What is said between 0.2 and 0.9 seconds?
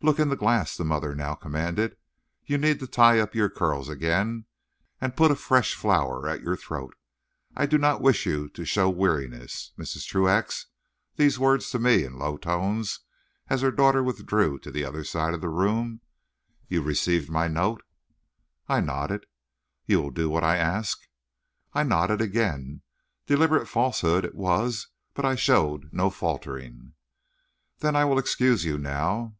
in the glass," the